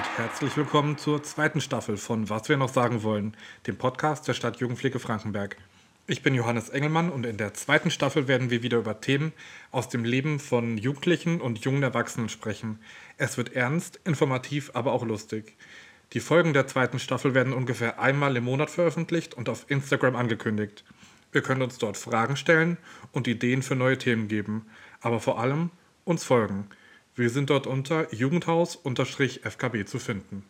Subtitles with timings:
[0.00, 4.34] und herzlich willkommen zur zweiten Staffel von Was wir noch sagen wollen, dem Podcast der
[4.34, 5.56] Stadt Jugendpflege Frankenberg.
[6.06, 9.32] Ich bin Johannes Engelmann und in der zweiten Staffel werden wir wieder über Themen
[9.70, 12.78] aus dem Leben von Jugendlichen und jungen Erwachsenen sprechen.
[13.16, 15.56] Es wird ernst, informativ, aber auch lustig.
[16.12, 20.84] Die Folgen der zweiten Staffel werden ungefähr einmal im Monat veröffentlicht und auf Instagram angekündigt.
[21.32, 22.76] Wir können uns dort Fragen stellen
[23.12, 24.66] und Ideen für neue Themen geben,
[25.00, 25.70] aber vor allem
[26.04, 26.68] uns folgen.
[27.20, 30.42] Wir sind dort unter Jugendhaus-FKB zu finden.